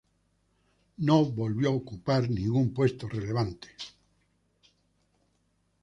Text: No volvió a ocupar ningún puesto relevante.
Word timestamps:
No 0.97 1.23
volvió 1.25 1.69
a 1.69 1.73
ocupar 1.75 2.27
ningún 2.27 2.73
puesto 2.73 3.07
relevante. 3.07 3.67